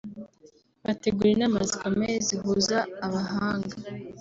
bategura 0.83 1.29
inama 1.35 1.57
zikomeye 1.69 2.15
zihuza 2.27 2.77
abahanga 3.05 3.75